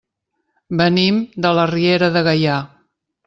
[0.79, 2.57] Venim de la Riera de Gaià.